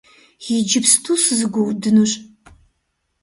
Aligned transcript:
Иджыпсту 0.55 1.13
сызэгуэудынущ! 1.23 2.11